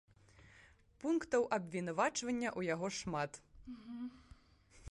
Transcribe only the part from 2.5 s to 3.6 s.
ў яго шмат.